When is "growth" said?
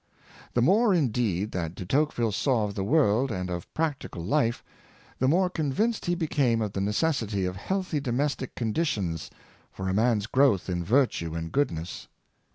10.25-10.69